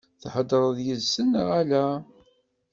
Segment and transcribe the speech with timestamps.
[0.21, 1.85] Theḍṛeḍ yid-sen neɣ ala?